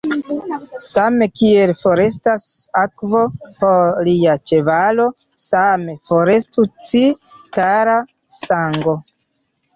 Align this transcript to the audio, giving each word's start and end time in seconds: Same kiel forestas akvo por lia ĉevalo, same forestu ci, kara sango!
Same 0.83 1.25
kiel 1.39 1.73
forestas 1.81 2.47
akvo 2.81 3.21
por 3.59 4.01
lia 4.09 4.33
ĉevalo, 4.53 5.07
same 5.45 5.97
forestu 6.09 6.67
ci, 6.91 7.05
kara 7.61 8.01
sango! 8.41 8.99